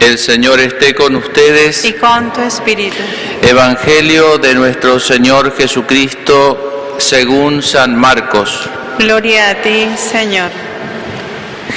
El 0.00 0.18
Señor 0.18 0.60
esté 0.60 0.94
con 0.94 1.16
ustedes. 1.16 1.84
y 1.84 1.92
con 1.94 2.32
tu 2.32 2.40
espíritu. 2.42 2.96
Evangelio 3.42 4.38
de 4.38 4.54
nuestro 4.54 5.00
Señor 5.00 5.56
Jesucristo 5.56 6.96
según 6.98 7.62
San 7.62 7.96
Marcos. 7.96 8.68
Gloria 8.98 9.50
a 9.50 9.54
ti, 9.62 9.88
Señor. 9.96 10.50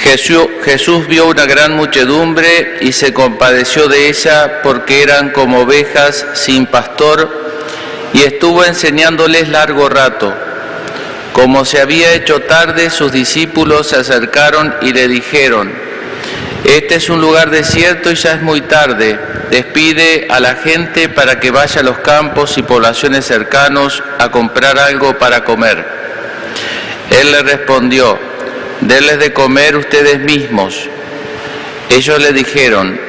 Jesús, 0.02 0.46
Jesús 0.64 1.06
vio 1.08 1.26
una 1.26 1.44
gran 1.46 1.76
muchedumbre 1.76 2.78
y 2.80 2.92
se 2.92 3.12
compadeció 3.12 3.88
de 3.88 4.08
ella 4.08 4.62
porque 4.62 5.02
eran 5.02 5.30
como 5.30 5.60
ovejas 5.60 6.24
sin 6.34 6.66
pastor 6.66 7.28
y 8.12 8.22
estuvo 8.22 8.64
enseñándoles 8.64 9.48
largo 9.48 9.88
rato. 9.88 10.34
Como 11.32 11.64
se 11.64 11.80
había 11.80 12.12
hecho 12.14 12.40
tarde, 12.40 12.90
sus 12.90 13.12
discípulos 13.12 13.88
se 13.88 13.96
acercaron 13.96 14.74
y 14.80 14.92
le 14.92 15.06
dijeron, 15.08 15.72
este 16.76 16.96
es 16.96 17.10
un 17.10 17.20
lugar 17.20 17.50
desierto 17.50 18.12
y 18.12 18.14
ya 18.14 18.34
es 18.34 18.42
muy 18.42 18.60
tarde. 18.60 19.18
Despide 19.50 20.28
a 20.30 20.38
la 20.38 20.54
gente 20.54 21.08
para 21.08 21.40
que 21.40 21.50
vaya 21.50 21.80
a 21.80 21.84
los 21.84 21.98
campos 21.98 22.56
y 22.58 22.62
poblaciones 22.62 23.26
cercanos 23.26 24.02
a 24.18 24.30
comprar 24.30 24.78
algo 24.78 25.18
para 25.18 25.44
comer. 25.44 25.84
Él 27.10 27.32
le 27.32 27.42
respondió, 27.42 28.18
denles 28.82 29.18
de 29.18 29.32
comer 29.32 29.76
ustedes 29.76 30.20
mismos. 30.20 30.88
Ellos 31.88 32.20
le 32.20 32.32
dijeron, 32.32 33.00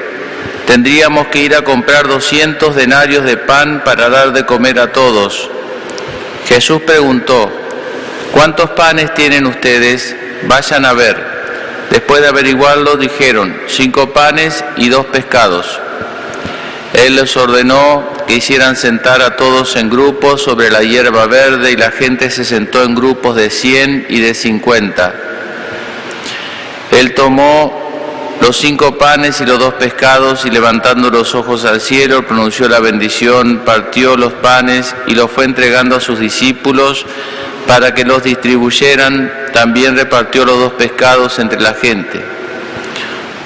tendríamos 0.66 1.28
que 1.28 1.40
ir 1.40 1.56
a 1.56 1.64
comprar 1.64 2.08
200 2.08 2.76
denarios 2.76 3.26
de 3.26 3.38
pan 3.38 3.84
para 3.86 4.10
dar 4.10 4.34
de 4.34 4.46
comer 4.46 4.80
a 4.80 4.92
todos. 4.92 5.50
Jesús 6.48 6.82
preguntó, 6.82 7.52
¿cuántos 8.32 8.72
panes 8.72 9.14
tienen 9.14 9.46
ustedes? 9.46 10.16
Vayan 10.48 10.86
a 10.86 10.94
ver. 10.94 11.31
Después 11.92 12.22
de 12.22 12.30
averiguarlo, 12.30 12.96
dijeron, 12.96 13.54
cinco 13.68 14.14
panes 14.14 14.64
y 14.78 14.88
dos 14.88 15.06
pescados. 15.08 15.78
Él 16.94 17.18
les 17.18 17.36
ordenó 17.36 18.10
que 18.26 18.36
hicieran 18.36 18.78
sentar 18.78 19.22
a 19.22 19.36
todos 19.36 19.76
en 19.76 19.90
grupos 19.90 20.42
sobre 20.42 20.72
la 20.72 20.84
hierba 20.84 21.26
verde 21.28 21.74
y 21.74 21.76
la 21.76 21.92
gente 21.92 22.30
se 22.30 22.46
sentó 22.46 22.82
en 22.84 22.96
grupos 22.96 23.36
de 23.36 23.50
cien 23.50 24.06
y 24.08 24.22
de 24.22 24.34
cincuenta. 24.34 25.14
Él 26.92 27.14
tomó 27.14 27.82
los 28.40 28.56
cinco 28.56 28.98
panes 28.98 29.42
y 29.42 29.46
los 29.46 29.60
dos 29.60 29.74
pescados 29.74 30.46
y 30.46 30.50
levantando 30.50 31.10
los 31.10 31.36
ojos 31.36 31.66
al 31.66 31.82
cielo 31.82 32.26
pronunció 32.26 32.70
la 32.70 32.80
bendición, 32.80 33.64
partió 33.66 34.16
los 34.16 34.32
panes 34.34 34.96
y 35.08 35.16
los 35.16 35.30
fue 35.30 35.44
entregando 35.44 35.98
a 35.98 36.00
sus 36.00 36.20
discípulos 36.20 37.06
para 37.68 37.94
que 37.94 38.04
los 38.04 38.24
distribuyeran, 38.24 39.32
también 39.54 39.96
repartió 39.96 40.46
los 40.46 40.60
dos 40.60 40.74
pescados 40.74 41.40
entre 41.40 41.60
la 41.60 41.74
gente. 41.74 42.22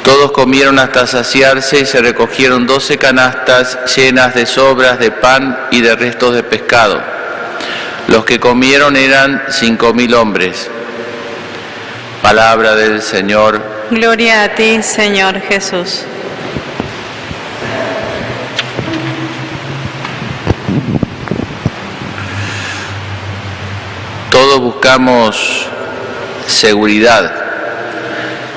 Todos 0.03 0.31
comieron 0.31 0.77
hasta 0.77 1.07
saciarse 1.07 1.79
y 1.79 1.85
se 1.85 1.99
recogieron 1.99 2.67
doce 2.67 2.97
canastas 2.97 3.95
llenas 3.95 4.35
de 4.35 4.45
sobras 4.45 4.99
de 4.99 5.11
pan 5.11 5.67
y 5.71 5.81
de 5.81 5.95
restos 5.95 6.35
de 6.35 6.43
pescado. 6.43 7.01
Los 8.07 8.23
que 8.23 8.39
comieron 8.39 8.95
eran 8.95 9.43
cinco 9.49 9.93
mil 9.93 10.13
hombres. 10.13 10.69
Palabra 12.21 12.75
del 12.75 13.01
Señor. 13.01 13.61
Gloria 13.89 14.43
a 14.43 14.49
ti, 14.49 14.81
Señor 14.83 15.39
Jesús. 15.41 16.05
Todos 24.29 24.54
buscamos 24.65 25.67
seguridad. 26.47 27.31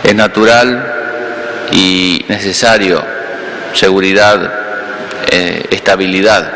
Es 0.03 0.15
natural 0.15 1.69
y 1.71 2.25
necesario 2.29 3.05
seguridad, 3.75 4.51
eh, 5.31 5.67
estabilidad, 5.71 6.51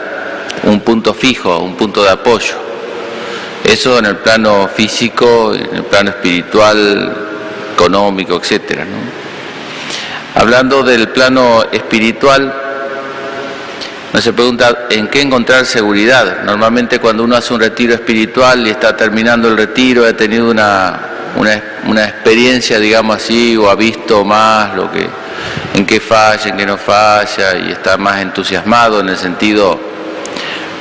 un 0.62 0.80
punto 0.80 1.12
fijo, 1.12 1.58
un 1.58 1.76
punto 1.76 2.02
de 2.02 2.08
apoyo. 2.08 2.54
Eso 3.62 3.98
en 3.98 4.06
el 4.06 4.16
plano 4.16 4.70
físico, 4.74 5.54
en 5.54 5.76
el 5.76 5.84
plano 5.84 6.08
espiritual, 6.08 7.14
económico. 7.74 8.40
¿no? 8.40 10.40
Hablando 10.40 10.82
del 10.82 11.10
plano 11.10 11.64
espiritual, 11.70 12.61
no 14.12 14.20
se 14.20 14.32
pregunta 14.32 14.86
en 14.90 15.08
qué 15.08 15.22
encontrar 15.22 15.64
seguridad. 15.64 16.42
Normalmente 16.44 16.98
cuando 16.98 17.24
uno 17.24 17.36
hace 17.36 17.54
un 17.54 17.60
retiro 17.60 17.94
espiritual 17.94 18.66
y 18.66 18.70
está 18.70 18.94
terminando 18.96 19.48
el 19.48 19.56
retiro, 19.56 20.06
ha 20.06 20.12
tenido 20.12 20.50
una, 20.50 21.00
una, 21.36 21.62
una 21.86 22.04
experiencia, 22.04 22.78
digamos 22.78 23.16
así, 23.16 23.56
o 23.56 23.70
ha 23.70 23.74
visto 23.74 24.24
más 24.24 24.74
lo 24.74 24.90
que, 24.92 25.08
en 25.74 25.86
qué 25.86 25.98
falla, 25.98 26.50
en 26.50 26.56
qué 26.56 26.66
no 26.66 26.76
falla, 26.76 27.56
y 27.56 27.72
está 27.72 27.96
más 27.96 28.20
entusiasmado 28.20 29.00
en 29.00 29.08
el 29.08 29.16
sentido 29.16 29.92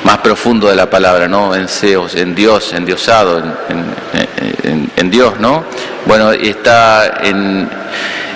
más 0.03 0.17
profundo 0.17 0.67
de 0.67 0.75
la 0.75 0.89
palabra, 0.89 1.27
¿no? 1.27 1.55
En 1.55 1.67
Zeus, 1.67 2.15
en 2.15 2.35
Dios, 2.35 2.73
endiosado, 2.73 3.37
en, 3.37 3.53
en, 3.69 4.29
en, 4.63 4.91
en 4.95 5.11
Dios, 5.11 5.39
¿no? 5.39 5.63
Bueno, 6.05 6.31
está 6.31 7.19
en, 7.23 7.69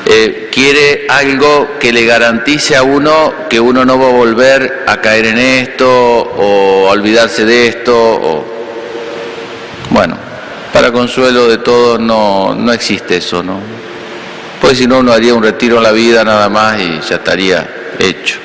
eh, 0.08 0.50
quiere 0.52 1.08
algo 1.10 1.78
que 1.80 1.92
le 1.92 2.06
garantice 2.06 2.76
a 2.76 2.84
uno 2.84 3.34
que 3.50 3.60
uno 3.60 3.84
no 3.84 3.98
va 3.98 4.10
a 4.10 4.12
volver 4.12 4.84
a 4.86 5.02
caer 5.02 5.26
en 5.26 5.38
esto 5.40 5.90
o 5.90 6.88
a 6.88 6.92
olvidarse 6.92 7.44
de 7.44 7.68
esto. 7.68 8.46
Bueno, 9.90 10.18
para 10.72 10.92
consuelo 10.92 11.48
de 11.48 11.58
todos 11.58 12.00
no, 12.00 12.54
no 12.54 12.72
existe 12.72 13.18
eso, 13.18 13.42
¿no? 13.42 13.60
Pues 14.62 14.78
si 14.78 14.88
no, 14.88 15.00
uno 15.00 15.12
haría 15.12 15.34
un 15.34 15.44
retiro 15.44 15.78
en 15.78 15.84
la 15.84 15.92
vida 15.92 16.24
nada 16.24 16.50
más 16.50 16.80
y 16.80 17.00
ya 17.08 17.16
estaría 17.16 17.94
hecho. 18.00 18.40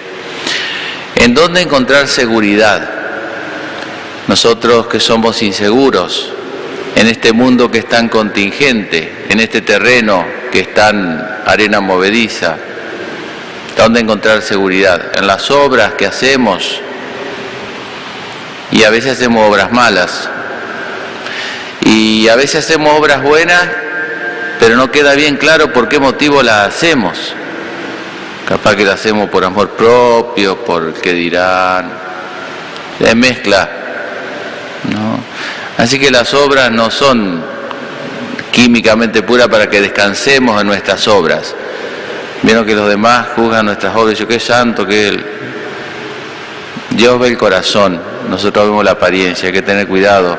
¿En 1.16 1.34
dónde 1.34 1.60
encontrar 1.60 2.08
seguridad? 2.08 2.88
Nosotros 4.26 4.86
que 4.86 5.00
somos 5.00 5.42
inseguros, 5.42 6.32
en 6.96 7.06
este 7.06 7.32
mundo 7.32 7.70
que 7.70 7.78
es 7.78 7.88
tan 7.88 8.08
contingente, 8.08 9.26
en 9.28 9.40
este 9.40 9.60
terreno 9.60 10.39
que 10.50 10.60
es 10.60 10.74
tan 10.74 11.40
arena 11.46 11.80
movediza, 11.80 12.56
¿dónde 13.76 14.00
encontrar 14.00 14.42
seguridad? 14.42 15.16
En 15.16 15.26
las 15.26 15.50
obras 15.50 15.94
que 15.94 16.06
hacemos, 16.06 16.80
y 18.70 18.84
a 18.84 18.90
veces 18.90 19.12
hacemos 19.12 19.48
obras 19.48 19.72
malas, 19.72 20.28
y 21.84 22.28
a 22.28 22.36
veces 22.36 22.64
hacemos 22.64 22.98
obras 22.98 23.22
buenas, 23.22 23.68
pero 24.58 24.76
no 24.76 24.90
queda 24.90 25.14
bien 25.14 25.36
claro 25.36 25.72
por 25.72 25.88
qué 25.88 25.98
motivo 25.98 26.42
las 26.42 26.68
hacemos. 26.68 27.34
Capaz 28.46 28.74
que 28.74 28.84
las 28.84 28.96
hacemos 28.96 29.30
por 29.30 29.44
amor 29.44 29.70
propio, 29.70 30.64
por 30.64 30.92
qué 30.94 31.12
dirán, 31.12 31.90
es 32.98 33.16
mezcla, 33.16 33.68
¿no? 34.92 35.20
Así 35.82 35.98
que 35.98 36.10
las 36.10 36.34
obras 36.34 36.70
no 36.70 36.90
son 36.90 37.42
químicamente 38.60 39.22
puras 39.22 39.48
para 39.48 39.70
que 39.70 39.80
descansemos 39.80 40.60
en 40.60 40.66
nuestras 40.66 41.08
obras. 41.08 41.54
Vieron 42.42 42.66
que 42.66 42.74
los 42.74 42.90
demás 42.90 43.28
juzgan 43.34 43.64
nuestras 43.64 43.96
obras, 43.96 44.18
yo 44.18 44.28
qué 44.28 44.38
santo 44.38 44.86
que 44.86 45.08
él. 45.08 45.24
Dios 46.90 47.18
ve 47.18 47.28
el 47.28 47.38
corazón, 47.38 47.98
nosotros 48.28 48.66
vemos 48.66 48.84
la 48.84 48.90
apariencia, 48.90 49.46
hay 49.46 49.54
que 49.54 49.62
tener 49.62 49.86
cuidado 49.88 50.38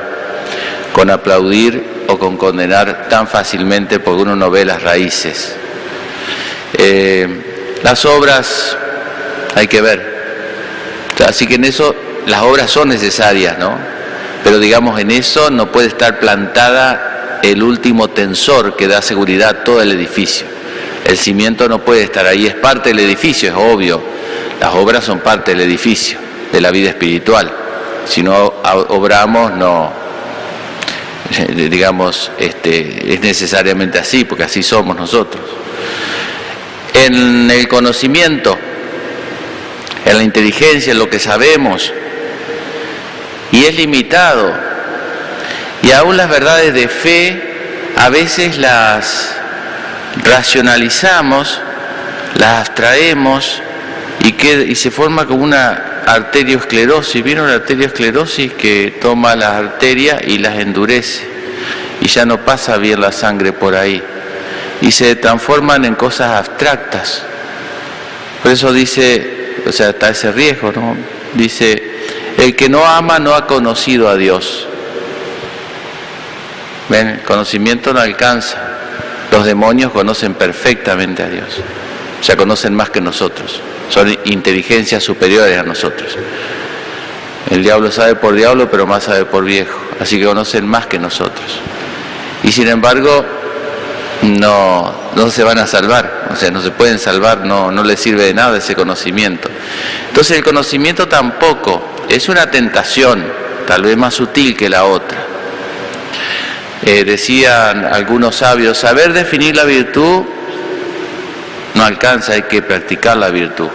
con 0.94 1.10
aplaudir 1.10 2.04
o 2.10 2.20
con 2.20 2.38
condenar 2.38 3.08
tan 3.10 3.28
fácilmente 3.28 4.00
porque 4.00 4.22
uno 4.22 4.36
no 4.36 4.52
ve 4.52 4.66
las 4.66 4.84
raíces. 4.84 5.56
Eh, 6.78 7.80
las 7.82 8.06
obras 8.06 8.78
hay 9.56 9.66
que 9.66 9.82
ver. 9.82 10.12
Así 11.28 11.48
que 11.48 11.56
en 11.56 11.64
eso 11.64 11.96
las 12.28 12.44
obras 12.44 12.70
son 12.70 12.90
necesarias, 12.90 13.58
¿no? 13.58 13.76
Pero 14.44 14.60
digamos, 14.60 15.00
en 15.00 15.10
eso 15.10 15.50
no 15.50 15.72
puede 15.72 15.88
estar 15.88 16.20
plantada 16.20 17.11
el 17.44 17.64
último 17.64 18.10
tensor 18.10 18.76
que 18.76 18.88
da 18.88 19.02
seguridad 19.02 19.50
a 19.50 19.64
todo 19.64 19.82
el 19.82 19.92
edificio. 19.92 20.46
El 21.06 21.18
cimiento 21.18 21.68
no 21.68 21.80
puede 21.80 22.04
estar 22.04 22.26
ahí, 22.26 22.46
es 22.46 22.56
parte 22.56 22.90
del 22.90 23.00
edificio, 23.00 23.50
es 23.50 23.56
obvio. 23.56 24.02
Las 24.60 24.74
obras 24.76 25.04
son 25.04 25.20
parte 25.20 25.52
del 25.52 25.62
edificio, 25.62 26.20
de 26.52 26.62
la 26.62 26.72
vida 26.72 26.90
espiritual. 26.90 27.52
Si 28.06 28.22
no 28.22 28.54
obramos, 28.90 29.54
no, 29.54 29.92
digamos, 31.56 32.32
este, 32.38 33.14
es 33.14 33.22
necesariamente 33.22 33.98
así, 33.98 34.26
porque 34.26 34.44
así 34.44 34.62
somos 34.64 34.96
nosotros. 34.96 35.44
En 36.94 37.50
el 37.50 37.68
conocimiento, 37.68 38.58
en 40.06 40.18
la 40.18 40.24
inteligencia, 40.24 40.92
en 40.92 41.00
lo 41.00 41.10
que 41.10 41.20
sabemos, 41.20 41.92
y 43.52 43.66
es 43.66 43.76
limitado. 43.76 44.71
Y 45.84 45.92
aún 45.92 46.18
las 46.18 46.30
verdades 46.30 46.74
de 46.74 46.88
fe 46.88 47.42
a 47.98 48.10
veces 48.10 48.58
las 48.58 49.36
racionalizamos, 50.24 51.60
las 52.38 52.60
abstraemos 52.60 53.62
y, 54.24 54.48
y 54.48 54.76
se 54.76 54.92
forma 54.92 55.26
como 55.26 55.44
una 55.44 56.02
arteriosclerosis. 56.06 57.24
¿Vieron 57.24 57.48
la 57.48 57.56
arteriosclerosis 57.56 58.54
que 58.54 58.98
toma 59.02 59.36
las 59.36 59.52
arterias 59.52 60.22
y 60.26 60.38
las 60.38 60.60
endurece? 60.60 61.28
Y 62.02 62.08
ya 62.08 62.26
no 62.26 62.44
pasa 62.44 62.78
bien 62.78 63.02
la 63.02 63.12
sangre 63.12 63.54
por 63.54 63.76
ahí. 63.76 64.02
Y 64.82 64.92
se 64.92 65.16
transforman 65.16 65.86
en 65.86 65.96
cosas 65.96 66.32
abstractas. 66.32 67.24
Por 68.42 68.52
eso 68.52 68.74
dice, 68.74 69.54
o 69.68 69.72
sea, 69.72 69.90
está 69.90 70.10
ese 70.10 70.32
riesgo, 70.32 70.72
¿no? 70.72 70.98
Dice, 71.34 71.82
el 72.38 72.56
que 72.56 72.70
no 72.70 72.86
ama 72.86 73.20
no 73.20 73.36
ha 73.36 73.46
conocido 73.46 74.10
a 74.10 74.16
Dios. 74.16 74.68
¿Ven? 76.92 77.08
El 77.08 77.22
conocimiento 77.22 77.94
no 77.94 78.02
alcanza. 78.02 78.58
Los 79.32 79.46
demonios 79.46 79.94
conocen 79.94 80.34
perfectamente 80.34 81.24
a 81.24 81.30
Dios. 81.30 81.48
O 82.20 82.24
sea, 82.24 82.36
conocen 82.36 82.76
más 82.76 82.90
que 82.90 83.00
nosotros. 83.00 83.62
Son 83.90 84.14
inteligencias 84.26 85.02
superiores 85.02 85.58
a 85.58 85.64
nosotros. 85.64 86.18
El 87.50 87.64
diablo 87.64 87.92
sabe 87.92 88.16
por 88.16 88.36
diablo, 88.36 88.70
pero 88.70 88.86
más 88.86 89.06
sabe 89.06 89.24
por 89.24 89.46
viejo. 89.46 89.80
Así 90.02 90.20
que 90.20 90.26
conocen 90.26 90.68
más 90.68 90.88
que 90.88 91.00
nosotros. 91.00 91.60
Y 92.44 92.52
sin 92.52 92.68
embargo, 92.68 93.26
no, 94.24 94.94
no 95.16 95.32
se 95.32 95.44
van 95.44 95.60
a 95.60 95.68
salvar, 95.68 96.28
o 96.32 96.36
sea, 96.36 96.52
no 96.52 96.62
se 96.62 96.72
pueden 96.72 97.00
salvar, 97.00 97.46
no, 97.46 97.72
no 97.72 97.84
les 97.84 98.00
sirve 98.02 98.26
de 98.26 98.34
nada 98.34 98.58
ese 98.58 98.76
conocimiento. 98.76 99.50
Entonces 100.10 100.38
el 100.38 100.44
conocimiento 100.44 101.08
tampoco 101.08 101.82
es 102.10 102.28
una 102.28 102.52
tentación, 102.52 103.26
tal 103.66 103.84
vez 103.84 103.96
más 103.96 104.14
sutil 104.14 104.58
que 104.58 104.70
la 104.70 104.84
otra. 104.84 105.31
Eh, 106.84 107.04
decían 107.04 107.86
algunos 107.86 108.36
sabios, 108.36 108.78
saber 108.78 109.14
definir 109.14 109.56
la 109.56 109.66
virtud 109.66 110.24
no 111.76 111.84
alcanza, 111.84 112.34
hay 112.34 112.44
que 112.44 112.62
practicar 112.62 113.18
la 113.18 113.30
virtud. 113.30 113.70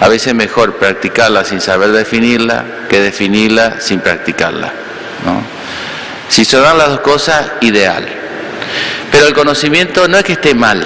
A 0.00 0.08
veces 0.08 0.28
es 0.28 0.34
mejor 0.34 0.76
practicarla 0.76 1.44
sin 1.44 1.60
saber 1.60 1.92
definirla 1.92 2.64
que 2.88 3.00
definirla 3.00 3.80
sin 3.80 4.00
practicarla. 4.00 4.72
¿no? 5.24 5.42
Si 6.28 6.44
se 6.44 6.58
dan 6.58 6.78
las 6.78 6.88
dos 6.88 7.00
cosas, 7.00 7.52
ideal. 7.60 8.06
Pero 9.10 9.26
el 9.26 9.34
conocimiento 9.34 10.08
no 10.08 10.18
es 10.18 10.24
que 10.24 10.34
esté 10.34 10.54
mal, 10.54 10.82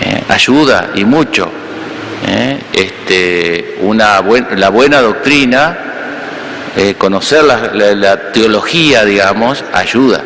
eh, 0.00 0.24
ayuda 0.28 0.90
y 0.94 1.04
mucho. 1.04 1.50
Eh, 2.26 2.60
este, 2.72 3.78
una 3.82 4.22
la 4.56 4.68
buena 4.68 5.00
doctrina, 5.00 5.91
eh, 6.76 6.94
conocer 6.96 7.44
la, 7.44 8.32
teología, 8.32 9.04
digamos, 9.04 9.64
ayuda. 9.72 10.22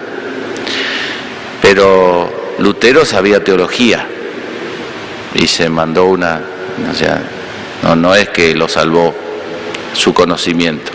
Pero 1.60 2.54
Lutero 2.58 3.04
sabía 3.04 3.42
teología 3.42 4.06
y 5.34 5.46
se 5.48 5.68
mandó 5.68 6.06
una, 6.06 6.40
o 6.90 6.94
sea, 6.94 7.20
no, 7.82 7.96
no 7.96 8.14
es 8.14 8.28
que 8.28 8.54
lo 8.54 8.68
salvó 8.68 9.14
su 9.92 10.14
conocimiento. 10.14 10.92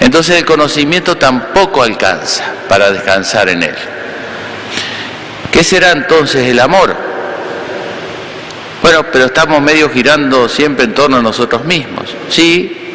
Entonces 0.00 0.36
el 0.36 0.44
conocimiento 0.44 1.16
tampoco 1.16 1.82
alcanza 1.82 2.44
para 2.68 2.90
descansar 2.90 3.48
en 3.48 3.64
él. 3.64 3.74
¿Qué 5.50 5.64
será 5.64 5.92
entonces 5.92 6.46
el 6.46 6.60
amor? 6.60 6.94
Bueno, 8.80 9.06
pero 9.10 9.26
estamos 9.26 9.60
medio 9.60 9.90
girando 9.90 10.48
siempre 10.48 10.84
en 10.84 10.94
torno 10.94 11.16
a 11.16 11.22
nosotros 11.22 11.64
mismos. 11.64 12.14
Sí, 12.28 12.94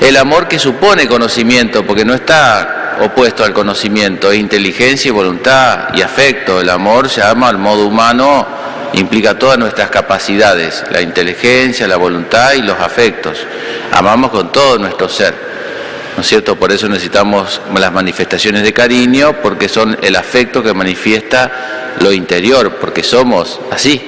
el 0.00 0.16
amor 0.16 0.48
que 0.48 0.58
supone 0.58 1.06
conocimiento, 1.06 1.84
porque 1.86 2.04
no 2.04 2.14
está 2.14 2.96
opuesto 3.00 3.44
al 3.44 3.52
conocimiento, 3.52 4.30
es 4.30 4.38
inteligencia 4.38 5.08
y 5.08 5.12
voluntad 5.12 5.88
y 5.94 6.02
afecto. 6.02 6.60
El 6.60 6.70
amor 6.70 7.08
se 7.08 7.20
llama 7.20 7.48
al 7.48 7.58
modo 7.58 7.86
humano, 7.86 8.46
implica 8.94 9.38
todas 9.38 9.58
nuestras 9.58 9.90
capacidades, 9.90 10.84
la 10.90 11.00
inteligencia, 11.00 11.86
la 11.86 11.96
voluntad 11.96 12.52
y 12.54 12.62
los 12.62 12.78
afectos. 12.78 13.38
Amamos 13.92 14.30
con 14.30 14.50
todo 14.52 14.78
nuestro 14.78 15.08
ser. 15.08 15.50
¿No 16.16 16.22
es 16.22 16.28
cierto? 16.28 16.56
Por 16.56 16.72
eso 16.72 16.88
necesitamos 16.88 17.60
las 17.74 17.92
manifestaciones 17.92 18.62
de 18.62 18.72
cariño, 18.72 19.36
porque 19.42 19.68
son 19.68 19.96
el 20.02 20.16
afecto 20.16 20.62
que 20.62 20.74
manifiesta 20.74 21.94
lo 22.00 22.12
interior, 22.12 22.76
porque 22.80 23.02
somos 23.02 23.60
así. 23.70 24.00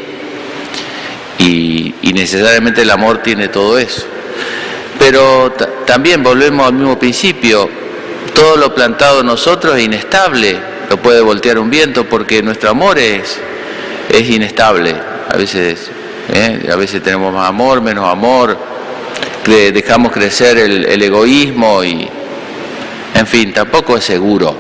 Y, 1.38 1.94
necesariamente 2.12 2.82
el 2.82 2.90
amor 2.90 3.18
tiene 3.22 3.48
todo 3.48 3.78
eso. 3.78 4.06
Pero 5.02 5.52
también 5.84 6.22
volvemos 6.22 6.64
al 6.64 6.74
mismo 6.74 6.96
principio, 6.96 7.68
todo 8.32 8.56
lo 8.56 8.72
plantado 8.72 9.18
en 9.18 9.26
nosotros 9.26 9.76
es 9.76 9.82
inestable, 9.82 10.56
lo 10.88 10.96
puede 11.02 11.20
voltear 11.20 11.58
un 11.58 11.68
viento 11.68 12.04
porque 12.08 12.40
nuestro 12.40 12.70
amor 12.70 13.00
es, 13.00 13.36
es 14.08 14.30
inestable. 14.30 14.94
A 15.28 15.36
veces, 15.36 15.90
¿eh? 16.32 16.68
a 16.72 16.76
veces 16.76 17.02
tenemos 17.02 17.34
más 17.34 17.48
amor, 17.48 17.80
menos 17.80 18.08
amor, 18.08 18.56
dejamos 19.44 20.12
crecer 20.12 20.56
el, 20.58 21.02
egoísmo 21.02 21.82
y, 21.82 22.08
en 23.16 23.26
fin, 23.26 23.52
tampoco 23.52 23.96
es 23.96 24.04
seguro 24.04 24.56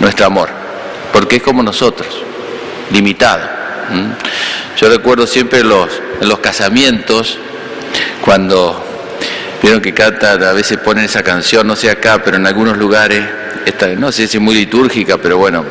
nuestro 0.00 0.26
amor 0.26 0.48
porque 1.12 1.36
es 1.36 1.42
como 1.44 1.62
nosotros, 1.62 2.08
limitado. 2.90 3.48
Yo 4.76 4.88
recuerdo 4.88 5.24
siempre 5.28 5.62
los, 5.62 5.88
los 6.20 6.40
casamientos, 6.40 7.38
cuando 8.24 8.89
vieron 9.62 9.80
que 9.80 9.92
canta, 9.92 10.32
a 10.32 10.52
veces 10.52 10.78
ponen 10.78 11.04
esa 11.04 11.22
canción, 11.22 11.66
no 11.66 11.76
sé 11.76 11.90
acá, 11.90 12.22
pero 12.22 12.36
en 12.36 12.46
algunos 12.46 12.76
lugares, 12.76 13.22
esta, 13.66 13.88
no 13.88 14.10
sé 14.10 14.26
si 14.26 14.38
es 14.38 14.42
muy 14.42 14.54
litúrgica, 14.54 15.18
pero 15.18 15.38
bueno, 15.38 15.64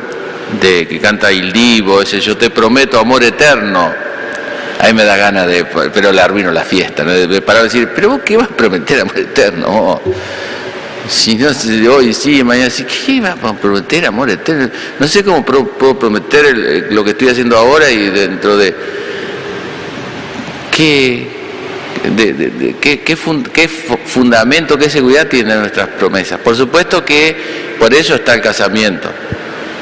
de 0.60 0.86
que 0.86 0.98
canta 0.98 1.30
Il 1.32 1.52
Divo, 1.52 2.02
ese 2.02 2.20
yo 2.20 2.36
te 2.36 2.50
prometo 2.50 2.98
amor 2.98 3.22
eterno. 3.22 3.92
Ahí 4.80 4.94
me 4.94 5.04
da 5.04 5.16
ganas 5.16 5.46
de, 5.46 5.64
pero 5.92 6.10
le 6.10 6.20
arruino 6.22 6.50
la 6.52 6.64
fiesta, 6.64 7.04
¿no? 7.04 7.12
de 7.12 7.42
parar 7.42 7.64
decir, 7.64 7.90
pero 7.94 8.10
vos 8.10 8.20
qué 8.24 8.36
vas 8.36 8.48
a 8.48 8.56
prometer 8.56 9.00
amor 9.00 9.18
eterno. 9.18 10.00
Si 11.06 11.36
no, 11.36 11.48
hoy 11.94 12.14
sí, 12.14 12.42
mañana 12.44 12.70
sí, 12.70 12.84
¿qué 12.84 13.20
va 13.20 13.32
a 13.32 13.54
prometer 13.54 14.06
amor 14.06 14.30
eterno? 14.30 14.70
No 14.98 15.08
sé 15.08 15.24
cómo 15.24 15.44
puedo 15.44 15.98
prometer 15.98 16.88
lo 16.90 17.04
que 17.04 17.10
estoy 17.10 17.28
haciendo 17.28 17.58
ahora 17.58 17.90
y 17.90 18.08
dentro 18.10 18.56
de... 18.56 18.74
¿Qué, 20.70 21.39
de, 22.02 22.76
qué, 22.80 23.00
qué, 23.00 23.16
fundamento, 23.16 24.78
qué 24.78 24.88
seguridad 24.88 25.26
tienen 25.26 25.60
nuestras 25.60 25.88
promesas? 25.88 26.40
Por 26.40 26.56
supuesto 26.56 27.04
que 27.04 27.76
por 27.78 27.92
eso 27.92 28.14
está 28.14 28.34
el 28.34 28.40
casamiento, 28.40 29.08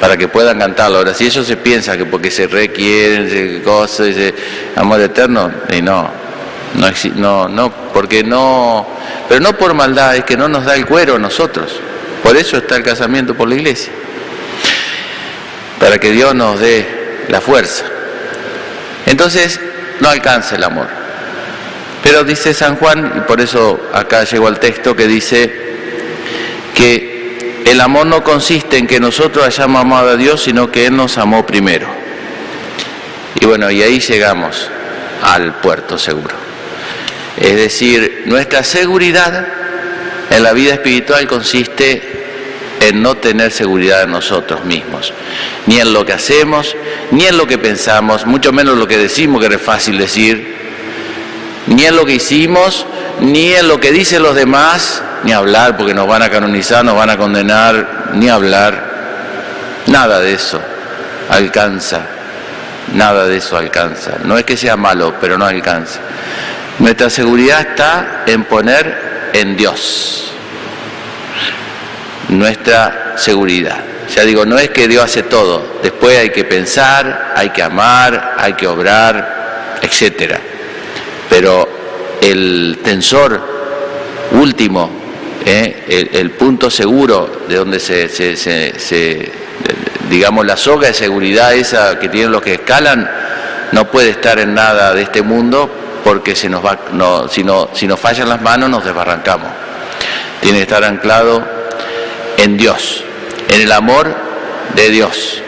para 0.01 0.17
que 0.17 0.29
puedan 0.29 0.59
cantarlo. 0.59 0.99
Ahora, 0.99 1.15
si 1.15 1.27
eso 1.27 1.45
se 1.45 1.57
piensa 1.57 1.97
que 1.97 2.05
porque 2.05 2.31
se 2.31 2.47
requieren, 2.47 3.63
cosas, 3.63 4.07
dice 4.07 4.35
amor 4.77 5.01
eterno, 5.01 5.51
y 5.71 5.81
no, 5.83 6.11
no, 6.75 6.89
no, 7.17 7.49
no, 7.49 7.73
porque 7.93 8.23
no, 8.25 8.87
pero 9.29 9.41
no 9.41 9.57
por 9.57 9.75
maldad, 9.75 10.17
es 10.17 10.25
que 10.25 10.37
no 10.37 10.49
nos 10.49 10.65
da 10.65 10.75
el 10.75 10.87
cuero 10.87 11.17
a 11.17 11.19
nosotros. 11.19 11.81
Por 12.23 12.37
eso 12.37 12.57
está 12.57 12.77
el 12.77 12.83
casamiento 12.83 13.35
por 13.35 13.49
la 13.49 13.55
iglesia. 13.55 13.93
Para 15.79 15.99
que 15.99 16.11
Dios 16.11 16.35
nos 16.35 16.59
dé 16.59 17.25
la 17.29 17.41
fuerza. 17.41 17.85
Entonces, 19.07 19.61
no 20.01 20.09
alcanza 20.09 20.57
el 20.57 20.65
amor. 20.65 20.98
Pero 22.09 22.25
dice 22.25 22.55
San 22.55 22.77
Juan, 22.77 23.13
y 23.19 23.21
por 23.21 23.39
eso 23.39 23.79
acá 23.93 24.25
llegó 24.25 24.49
al 24.49 24.59
texto 24.59 24.97
que 24.97 25.07
dice 25.07 25.53
que 26.75 27.61
el 27.67 27.79
amor 27.83 28.07
no 28.07 28.25
consiste 28.25 28.79
en 28.79 28.87
que 28.87 28.99
nosotros 28.99 29.45
hayamos 29.45 29.83
amado 29.83 30.09
a 30.09 30.17
Dios, 30.17 30.43
sino 30.43 30.73
que 30.73 30.87
Él 30.87 30.97
nos 30.97 31.19
amó 31.19 31.45
primero. 31.45 31.87
Y 33.39 33.45
bueno, 33.45 33.71
y 33.71 33.83
ahí 33.83 34.01
llegamos 34.01 34.71
al 35.23 35.57
puerto 35.57 35.99
seguro. 35.99 36.35
Es 37.37 37.57
decir, 37.57 38.23
nuestra 38.25 38.65
seguridad 38.65 39.47
en 40.31 40.43
la 40.43 40.55
vida 40.55 40.73
espiritual 40.73 41.27
consiste 41.27 42.01
en 42.81 43.03
no 43.03 43.19
tener 43.19 43.53
seguridad 43.53 44.05
en 44.05 44.13
nosotros 44.13 44.65
mismos, 44.65 45.13
ni 45.67 45.79
en 45.79 45.93
lo 45.93 46.07
que 46.07 46.15
hacemos, 46.15 46.75
ni 47.11 47.27
en 47.27 47.37
lo 47.37 47.47
que 47.47 47.59
pensamos, 47.59 48.25
mucho 48.25 48.51
menos 48.51 48.79
lo 48.79 48.89
que 48.89 48.97
decimos, 48.97 49.47
que 49.47 49.55
es 49.55 49.61
fácil 49.61 49.99
decir, 49.99 50.57
ni 51.69 51.85
en 51.85 51.97
lo 51.97 52.05
que 52.05 52.15
hicimos, 52.15 52.87
ni 53.21 53.53
en 53.53 53.69
lo 53.69 53.81
que 53.81 53.93
dicen 53.93 54.23
los 54.23 54.35
demás, 54.35 55.03
ni 55.25 55.33
hablar, 55.33 55.77
porque 55.77 55.95
nos 55.95 56.07
van 56.07 56.23
a 56.23 56.31
canonizar, 56.31 56.85
nos 56.85 56.97
van 56.97 57.11
a 57.11 57.17
condenar, 57.17 58.11
ni 58.15 58.29
hablar. 58.29 58.89
Nada 59.87 60.21
de 60.21 60.35
eso 60.35 60.61
alcanza, 61.31 62.01
nada 62.95 63.27
de 63.27 63.37
eso 63.37 63.57
alcanza. 63.57 64.13
No 64.25 64.37
es 64.39 64.45
que 64.45 64.57
sea 64.57 64.77
malo, 64.77 65.15
pero 65.21 65.39
no 65.39 65.47
alcanza. 65.47 66.01
Nuestra 66.79 67.11
seguridad 67.11 67.61
está 67.61 68.23
en 68.27 68.45
poner 68.45 69.31
en 69.33 69.57
Dios 69.57 70.33
nuestra 72.29 73.15
seguridad. 73.17 73.79
Ya 74.15 74.25
digo, 74.25 74.47
no 74.47 74.59
es 74.59 74.71
que 74.71 74.89
Dios 74.89 75.05
hace 75.05 75.23
todo, 75.23 75.81
después 75.83 76.17
hay 76.19 76.31
que 76.31 76.45
pensar, 76.45 77.33
hay 77.37 77.51
que 77.51 77.63
amar, 77.63 78.37
hay 78.39 78.55
que 78.55 78.67
obrar, 78.67 79.79
etc. 79.83 80.39
Pero 81.29 81.69
el 82.21 82.81
tensor 82.83 83.41
último, 84.33 84.91
eh, 85.45 86.11
el, 86.13 86.31
punto 86.33 86.71
seguro 86.71 87.43
de 87.49 87.57
donde 87.57 87.81
se, 87.81 89.33
digamos, 90.11 90.47
la 90.47 90.57
soga 90.57 90.89
de 90.89 90.95
seguridad 90.95 91.55
esa 91.55 91.99
que 91.99 92.09
tienen 92.09 92.33
los 92.33 92.43
que 92.43 92.55
escalan, 92.55 93.09
no 93.73 93.91
puede 93.91 94.11
estar 94.11 94.39
en 94.39 94.55
nada 94.55 94.95
de 94.95 95.03
este 95.03 95.23
mundo 95.23 95.71
porque 96.05 96.35
se 96.35 96.49
nos 96.49 96.65
va, 96.65 96.79
si, 97.31 97.45
no, 97.45 97.69
si 97.75 97.87
nos 97.87 98.01
fallan 98.01 98.29
las 98.29 98.41
manos 98.41 98.71
nos 98.71 98.85
desbarrancamos. 98.85 99.49
Tiene 100.41 100.59
que 100.59 100.63
estar 100.63 100.85
anclado 100.85 101.45
en 102.39 102.57
Dios, 102.57 103.05
en 103.53 103.63
el 103.63 103.73
amor 103.73 104.15
de 104.75 104.89
Dios, 104.91 105.43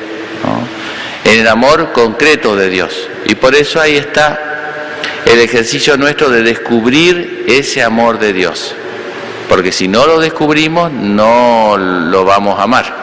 en 1.25 1.41
el 1.41 1.49
amor 1.49 1.93
concreto 1.93 2.57
de 2.57 2.69
Dios. 2.69 3.09
Y 3.27 3.37
por 3.37 3.55
eso 3.55 3.81
ahí 3.81 3.97
está 3.97 4.50
el 5.33 5.41
ejercicio 5.41 5.97
nuestro 5.97 6.29
de 6.29 6.43
descubrir 6.43 7.45
ese 7.47 7.83
amor 7.83 8.19
de 8.19 8.33
Dios. 8.33 8.75
Porque 9.49 9.71
si 9.71 9.87
no 9.87 10.07
lo 10.07 10.19
descubrimos, 10.19 10.91
no 10.91 11.77
lo 11.77 12.25
vamos 12.25 12.59
a 12.59 12.65
amar. 12.65 12.97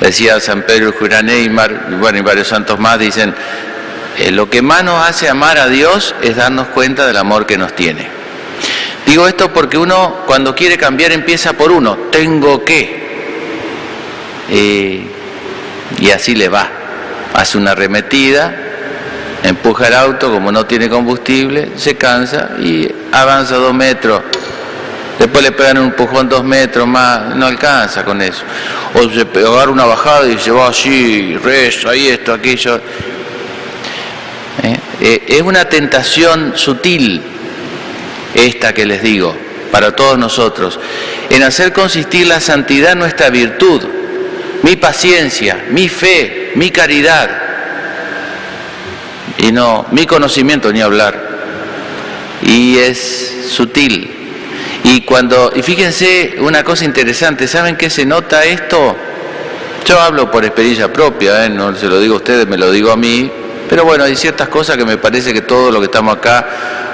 Decía 0.00 0.40
San 0.40 0.62
Pedro 0.62 0.92
Jurané 0.98 1.40
y, 1.40 1.48
bueno, 1.48 2.18
y 2.18 2.22
varios 2.22 2.48
santos 2.48 2.78
más, 2.80 2.98
dicen, 2.98 3.34
eh, 4.18 4.32
lo 4.32 4.50
que 4.50 4.62
más 4.62 4.82
nos 4.82 5.08
hace 5.08 5.28
amar 5.28 5.58
a 5.58 5.68
Dios 5.68 6.14
es 6.22 6.36
darnos 6.36 6.68
cuenta 6.68 7.06
del 7.06 7.16
amor 7.16 7.46
que 7.46 7.56
nos 7.56 7.74
tiene. 7.74 8.08
Digo 9.06 9.28
esto 9.28 9.52
porque 9.52 9.78
uno 9.78 10.22
cuando 10.26 10.54
quiere 10.54 10.76
cambiar 10.76 11.12
empieza 11.12 11.52
por 11.52 11.70
uno, 11.70 11.96
tengo 12.10 12.64
que. 12.64 13.04
Eh, 14.50 15.06
y 16.00 16.10
así 16.10 16.34
le 16.34 16.48
va. 16.48 16.68
Hace 17.34 17.58
una 17.58 17.72
arremetida, 17.72 18.63
empuja 19.44 19.88
el 19.88 19.94
auto, 19.94 20.32
como 20.32 20.50
no 20.50 20.64
tiene 20.64 20.88
combustible, 20.88 21.72
se 21.76 21.96
cansa 21.96 22.52
y 22.58 22.90
avanza 23.12 23.56
dos 23.56 23.74
metros. 23.74 24.22
Después 25.18 25.44
le 25.44 25.52
pegan 25.52 25.78
un 25.78 25.84
empujón 25.88 26.28
dos 26.28 26.42
metros 26.42 26.88
más, 26.88 27.36
no 27.36 27.46
alcanza 27.46 28.04
con 28.04 28.20
eso. 28.22 28.42
O 28.94 29.08
se 29.10 29.20
agarra 29.20 29.70
una 29.70 29.84
bajada 29.84 30.28
y 30.28 30.38
se 30.38 30.50
va 30.50 30.68
así, 30.68 31.36
rezo, 31.36 31.90
ahí 31.90 32.08
esto, 32.08 32.32
aquello. 32.32 32.80
¿Eh? 34.62 34.76
Eh, 35.00 35.24
es 35.28 35.42
una 35.42 35.66
tentación 35.66 36.54
sutil 36.56 37.20
esta 38.34 38.72
que 38.72 38.86
les 38.86 39.02
digo, 39.02 39.36
para 39.70 39.94
todos 39.94 40.18
nosotros, 40.18 40.80
en 41.28 41.42
hacer 41.42 41.72
consistir 41.72 42.26
la 42.26 42.40
santidad 42.40 42.96
nuestra 42.96 43.28
virtud, 43.28 43.82
mi 44.62 44.76
paciencia, 44.76 45.66
mi 45.70 45.88
fe, 45.88 46.52
mi 46.54 46.70
caridad, 46.70 47.43
y 49.44 49.52
no 49.52 49.84
mi 49.90 50.06
conocimiento 50.06 50.72
ni 50.72 50.80
hablar. 50.80 51.34
Y 52.42 52.78
es 52.78 53.46
sutil. 53.48 54.10
Y 54.84 55.02
cuando, 55.02 55.52
y 55.54 55.62
fíjense 55.62 56.36
una 56.38 56.64
cosa 56.64 56.84
interesante, 56.84 57.46
¿saben 57.46 57.76
qué 57.76 57.90
se 57.90 58.06
nota 58.06 58.44
esto? 58.44 58.96
Yo 59.86 60.00
hablo 60.00 60.30
por 60.30 60.44
experiencia 60.44 60.90
propia, 60.92 61.44
¿eh? 61.44 61.50
no 61.50 61.74
se 61.76 61.86
lo 61.86 62.00
digo 62.00 62.14
a 62.14 62.16
ustedes, 62.18 62.46
me 62.46 62.56
lo 62.56 62.70
digo 62.70 62.90
a 62.90 62.96
mí, 62.96 63.30
pero 63.68 63.84
bueno, 63.84 64.04
hay 64.04 64.16
ciertas 64.16 64.48
cosas 64.48 64.78
que 64.78 64.84
me 64.84 64.96
parece 64.96 65.34
que 65.34 65.42
todos 65.42 65.70
los 65.70 65.80
que 65.80 65.86
estamos 65.86 66.16
acá 66.16 66.46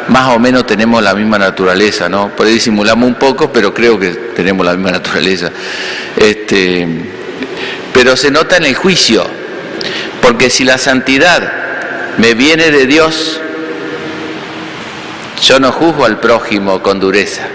más 0.08 0.34
o 0.34 0.38
menos 0.40 0.66
tenemos 0.66 1.02
la 1.02 1.14
misma 1.14 1.38
naturaleza, 1.38 2.08
¿no? 2.08 2.34
Por 2.34 2.46
ahí 2.46 2.54
disimulamos 2.54 3.08
un 3.08 3.14
poco, 3.14 3.52
pero 3.52 3.72
creo 3.72 3.98
que 3.98 4.08
tenemos 4.34 4.66
la 4.66 4.72
misma 4.72 4.90
naturaleza. 4.90 5.52
Este, 6.16 6.86
pero 7.92 8.16
se 8.16 8.30
nota 8.32 8.56
en 8.56 8.64
el 8.64 8.74
juicio, 8.74 9.24
porque 10.20 10.50
si 10.50 10.64
la 10.64 10.78
santidad 10.78 11.59
me 12.20 12.34
viene 12.34 12.70
de 12.70 12.86
Dios, 12.86 13.40
yo 15.42 15.58
no 15.58 15.72
juzgo 15.72 16.04
al 16.04 16.20
prójimo 16.20 16.82
con 16.82 17.00
dureza. 17.00 17.48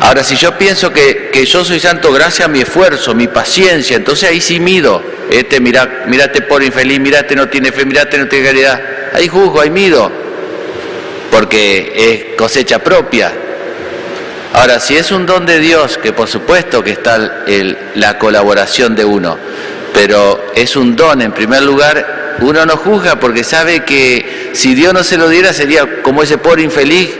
Ahora, 0.00 0.24
si 0.24 0.36
yo 0.36 0.56
pienso 0.58 0.92
que, 0.92 1.30
que 1.32 1.44
yo 1.44 1.64
soy 1.64 1.78
santo 1.78 2.12
gracias 2.12 2.46
a 2.46 2.48
mi 2.48 2.62
esfuerzo, 2.62 3.14
mi 3.14 3.28
paciencia, 3.28 3.96
entonces 3.96 4.28
ahí 4.28 4.40
sí 4.40 4.58
mido 4.58 5.02
este 5.30 5.60
mira, 5.60 6.04
mirate 6.08 6.42
por 6.42 6.62
infeliz, 6.62 7.00
mirate 7.00 7.34
no 7.34 7.48
tiene 7.48 7.72
fe, 7.72 7.84
mirate 7.84 8.18
no 8.18 8.28
tiene 8.28 8.44
caridad. 8.44 8.80
Ahí 9.14 9.28
juzgo, 9.28 9.60
ahí 9.60 9.70
mido, 9.70 10.10
porque 11.30 11.92
es 11.96 12.36
cosecha 12.36 12.78
propia. 12.80 13.32
Ahora, 14.52 14.78
si 14.80 14.96
es 14.96 15.10
un 15.10 15.24
don 15.24 15.46
de 15.46 15.58
Dios, 15.58 15.98
que 15.98 16.12
por 16.12 16.28
supuesto 16.28 16.84
que 16.84 16.90
está 16.90 17.44
la 17.94 18.18
colaboración 18.18 18.94
de 18.94 19.04
uno, 19.04 19.38
pero 19.94 20.52
es 20.54 20.76
un 20.76 20.94
don 20.96 21.22
en 21.22 21.32
primer 21.32 21.62
lugar, 21.62 22.21
uno 22.40 22.66
no 22.66 22.76
juzga 22.76 23.20
porque 23.20 23.44
sabe 23.44 23.84
que 23.84 24.50
si 24.52 24.74
Dios 24.74 24.92
no 24.92 25.04
se 25.04 25.16
lo 25.16 25.28
diera 25.28 25.52
sería 25.52 26.02
como 26.02 26.22
ese 26.22 26.38
pobre 26.38 26.62
infeliz, 26.62 27.10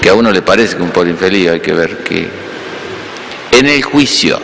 que 0.00 0.08
a 0.08 0.14
uno 0.14 0.30
le 0.30 0.42
parece 0.42 0.76
que 0.76 0.82
un 0.82 0.90
pobre 0.90 1.10
infeliz, 1.10 1.50
hay 1.50 1.60
que 1.60 1.72
ver 1.72 1.98
que 1.98 2.28
en 3.52 3.66
el 3.66 3.82
juicio, 3.82 4.40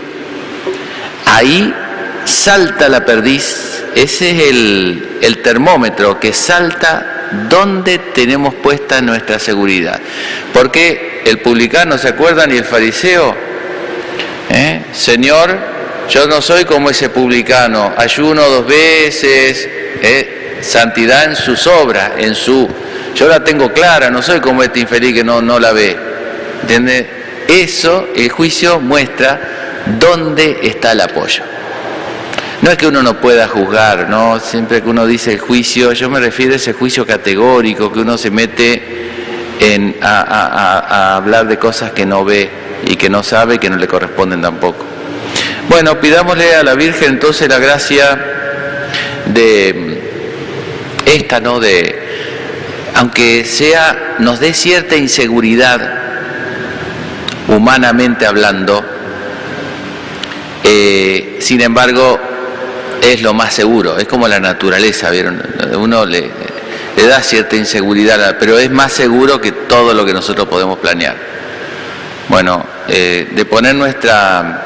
ahí 1.27 1.73
salta 2.25 2.89
la 2.89 3.05
perdiz, 3.05 3.85
ese 3.95 4.31
es 4.31 4.51
el, 4.51 5.39
termómetro 5.43 6.19
que 6.19 6.33
salta 6.33 7.29
donde 7.49 7.99
tenemos 7.99 8.55
puesta 8.55 9.01
nuestra 9.01 9.39
seguridad. 9.39 10.01
Porque 10.53 11.23
el 11.25 11.39
publicano, 11.39 11.97
¿se 11.99 12.09
acuerdan? 12.09 12.53
Y 12.53 12.57
el 12.57 12.65
fariseo, 12.65 13.35
¿eh? 14.51 14.83
Señor, 14.93 15.76
yo 16.09 16.27
no 16.27 16.41
soy 16.41 16.65
como 16.65 16.91
ese 16.91 17.09
publicano, 17.09 17.93
ayuno 17.97 18.43
dos 18.43 18.67
veces, 18.67 19.69
¿eh? 20.03 20.59
santidad 20.61 21.25
en 21.25 21.37
sus 21.37 21.67
obras, 21.67 22.13
en 22.19 22.35
su... 22.35 22.69
Yo 23.15 23.29
la 23.29 23.43
tengo 23.43 23.73
clara, 23.73 24.11
no 24.11 24.23
soy 24.23 24.41
como 24.41 24.63
este 24.63 24.81
infeliz 24.81 25.15
que 25.15 25.25
no, 25.25 25.41
no 25.41 25.59
la 25.59 25.73
ve. 25.73 25.97
¿Entiende? 26.63 27.07
Eso, 27.49 28.09
el 28.15 28.29
juicio 28.31 28.81
muestra 28.81 29.41
dónde 29.99 30.59
está 30.63 30.93
el 30.93 31.01
apoyo. 31.01 31.43
No 32.63 32.71
es 32.71 32.77
que 32.77 32.87
uno 32.87 33.03
no 33.03 33.21
pueda 33.21 33.49
juzgar, 33.49 34.09
¿no? 34.09 34.41
Siempre 34.41 34.83
que 34.83 34.89
uno 34.89 35.07
dice 35.07 35.33
el 35.33 35.39
juicio, 35.39 35.93
yo 35.93 36.11
me 36.11 36.21
refiero 36.21 36.55
a 36.55 36.57
ese 36.57 36.73
juicio 36.73 37.07
categórico, 37.07 37.93
que 37.93 38.01
uno 38.01 38.19
se 38.19 38.31
mete 38.31 38.83
en, 39.61 39.97
a, 40.03 41.17
hablar 41.17 41.47
de 41.47 41.59
cosas 41.59 41.93
que 41.93 42.05
no 42.07 42.25
ve 42.25 42.51
y 42.87 42.97
que 42.97 43.09
no 43.09 43.23
sabe 43.23 43.57
y 43.57 43.59
que 43.59 43.71
no 43.71 43.77
le 43.77 43.87
corresponden 43.87 44.43
tampoco. 44.43 44.96
Bueno, 45.69 46.01
pidámosle 46.01 46.55
a 46.55 46.63
la 46.63 46.75
Virgen 46.75 47.15
entonces 47.15 47.49
la 47.49 47.59
gracia 47.59 48.19
de 49.27 50.01
esta, 51.07 51.41
¿no? 51.41 51.59
De, 51.59 52.07
aunque 52.95 53.45
sea, 53.45 54.17
nos 54.21 54.39
dé 54.39 54.55
cierta 54.55 54.97
inseguridad, 54.97 55.81
humanamente 57.49 58.27
hablando, 58.27 58.85
eh, 60.63 61.39
sin 61.41 61.61
embargo, 61.61 62.19
es 63.03 63.23
lo 63.23 63.35
más 63.35 63.53
seguro, 63.53 63.99
es 63.99 64.07
como 64.07 64.29
la 64.29 64.41
naturaleza, 64.41 65.11
¿vieron? 65.11 65.43
Uno 65.75 66.05
le, 66.05 66.31
da 67.09 67.23
cierta 67.23 67.57
inseguridad, 67.57 68.37
pero 68.39 68.59
es 68.59 68.71
más 68.71 68.93
seguro 68.93 69.41
que 69.41 69.53
todo 69.53 69.95
lo 69.95 70.05
que 70.07 70.13
nosotros 70.13 70.49
podemos 70.49 70.79
planear. 70.79 71.17
Bueno, 72.29 72.65
eh, 72.89 73.29
de 73.33 73.45
poner 73.45 73.75
nuestra, 73.75 74.66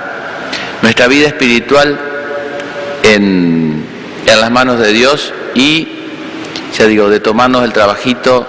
nuestra 0.82 1.08
vida 1.08 1.28
espiritual 1.28 1.98
en, 3.02 3.84
en 4.26 4.40
las 4.40 4.50
manos 4.50 4.78
de 4.78 4.92
Dios 4.92 5.32
y, 5.54 5.88
ya 6.76 6.86
digo, 6.86 7.08
de 7.08 7.20
tomarnos 7.20 7.64
el 7.64 7.72
trabajito 7.72 8.46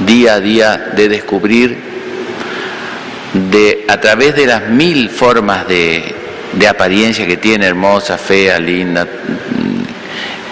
día 0.00 0.34
a 0.34 0.40
día 0.40 0.92
de 0.96 1.08
descubrir 1.08 1.76
de 3.32 3.84
a 3.88 4.00
través 4.00 4.36
de 4.36 4.46
las 4.46 4.68
mil 4.68 5.10
formas 5.10 5.66
de, 5.66 6.14
de 6.52 6.68
apariencia 6.68 7.26
que 7.26 7.36
tiene, 7.36 7.66
hermosa, 7.66 8.16
fea, 8.18 8.58
linda, 8.58 9.06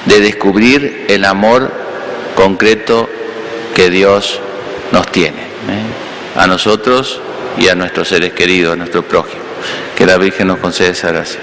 de 0.07 0.21
descubrir 0.21 1.07
el 1.09 1.25
amor 1.25 1.73
concreto 2.35 3.09
que 3.75 3.91
Dios 3.91 4.41
nos 4.91 5.11
tiene, 5.12 5.43
¿eh? 5.43 6.37
a 6.37 6.47
nosotros 6.47 7.21
y 7.57 7.69
a 7.69 7.75
nuestros 7.75 8.09
seres 8.09 8.33
queridos, 8.33 8.73
a 8.73 8.76
nuestro 8.76 9.02
prójimo. 9.02 9.51
Que 10.02 10.06
la 10.06 10.18
Virgen 10.18 10.49
nos 10.49 10.59
conceda 10.59 10.88
esa 10.88 11.12
gracia. 11.12 11.38